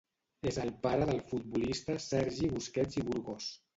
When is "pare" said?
0.85-1.05